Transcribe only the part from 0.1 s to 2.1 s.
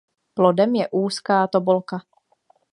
Plodem je úzká tobolka.